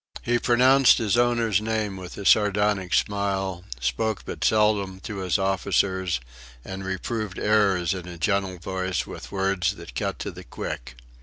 [0.23, 6.19] He pronounced his owner's name with a sardonic smile, spoke but seldom to his officers,
[6.65, 10.95] and reproved errors in a gentle voice, with words that cut to the quick.